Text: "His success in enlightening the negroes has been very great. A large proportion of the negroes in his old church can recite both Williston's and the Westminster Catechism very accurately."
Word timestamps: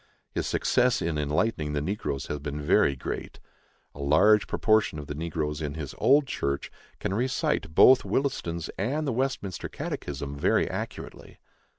"His 0.31 0.47
success 0.47 0.99
in 0.99 1.19
enlightening 1.19 1.73
the 1.73 1.79
negroes 1.81 2.25
has 2.25 2.39
been 2.39 2.59
very 2.59 2.95
great. 2.95 3.39
A 3.93 3.99
large 4.01 4.47
proportion 4.47 4.97
of 4.97 5.05
the 5.05 5.13
negroes 5.13 5.61
in 5.61 5.75
his 5.75 5.93
old 5.99 6.25
church 6.25 6.71
can 6.99 7.13
recite 7.13 7.75
both 7.75 8.03
Williston's 8.03 8.69
and 8.79 9.05
the 9.05 9.13
Westminster 9.13 9.69
Catechism 9.69 10.35
very 10.35 10.67
accurately." 10.67 11.37